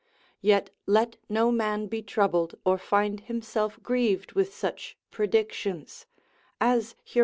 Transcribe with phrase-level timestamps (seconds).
[0.41, 6.07] Yet let no man be troubled, or find himself grieved with such predictions,
[6.59, 7.19] as Hier.